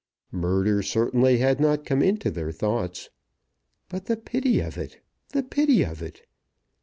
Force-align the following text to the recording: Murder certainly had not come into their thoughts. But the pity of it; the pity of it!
Murder 0.31 0.81
certainly 0.81 1.37
had 1.37 1.59
not 1.59 1.85
come 1.85 2.01
into 2.01 2.31
their 2.31 2.51
thoughts. 2.51 3.11
But 3.87 4.07
the 4.07 4.17
pity 4.17 4.59
of 4.59 4.75
it; 4.75 4.99
the 5.29 5.43
pity 5.43 5.83
of 5.85 6.01
it! 6.01 6.25